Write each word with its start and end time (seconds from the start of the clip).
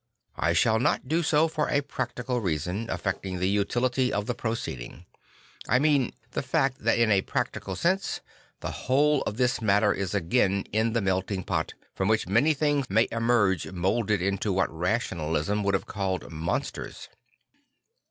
I 0.39 0.53
shall 0.53 0.79
not 0.79 1.07
do 1.07 1.21
so 1.21 1.47
for 1.47 1.69
a 1.69 1.81
practical 1.83 2.41
reason 2.41 2.89
affecting 2.89 3.37
the 3.37 3.47
utility 3.47 4.11
of 4.11 4.25
the 4.25 4.33
proceeding; 4.33 5.05
I 5.69 5.77
mean 5.77 6.11
the 6.31 6.41
fact 6.41 6.79
that 6.79 6.97
in 6.97 7.11
a 7.11 7.21
practical 7.21 7.75
sense 7.75 8.19
the 8.61 8.71
whole 8.71 9.21
of 9.27 9.37
this 9.37 9.61
matter 9.61 9.93
is 9.93 10.15
again 10.15 10.63
in 10.73 10.93
the 10.93 11.01
melting 11.01 11.43
pot, 11.43 11.75
from 11.93 12.07
which 12.07 12.25
many 12.27 12.55
things 12.55 12.89
may 12.89 13.07
emerge 13.11 13.71
moulded 13.71 14.23
into 14.23 14.51
what 14.51 14.73
rationalism 14.75 15.61
would 15.61 15.75
have 15.75 15.85
called 15.85 16.31
monsters. 16.31 17.07